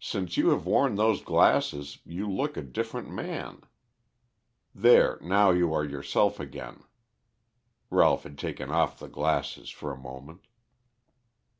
Since 0.00 0.36
you 0.36 0.48
have 0.48 0.66
worn 0.66 0.96
those 0.96 1.22
glasses 1.22 2.00
you 2.04 2.28
look 2.28 2.56
a 2.56 2.60
different 2.60 3.08
man. 3.08 3.62
There, 4.74 5.16
now 5.22 5.52
you 5.52 5.72
are 5.72 5.84
yourself 5.84 6.40
again." 6.40 6.82
Ralph 7.88 8.24
had 8.24 8.36
taken 8.36 8.72
off 8.72 8.98
the 8.98 9.06
glasses 9.06 9.70
for 9.70 9.92
a 9.92 9.96
moment. 9.96 10.44